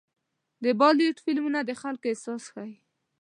د 0.63 0.65
بالیووډ 0.79 1.17
فلمونه 1.25 1.59
د 1.63 1.71
خلکو 1.81 2.05
احساس 2.09 2.43
ښيي. 2.53 2.73